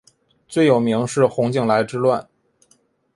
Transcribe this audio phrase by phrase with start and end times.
[0.47, 2.27] 最有名是洪景来之乱。